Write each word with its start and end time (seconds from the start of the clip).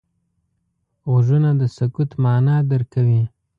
غوږونه 1.09 1.49
د 1.61 1.63
سکوت 1.77 2.11
معنا 2.23 2.55
درک 2.69 2.87
کوي 2.93 3.21